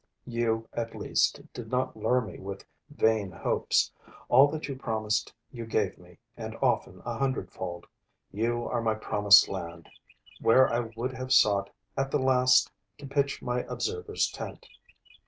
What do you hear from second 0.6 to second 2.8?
at least, did not lure me with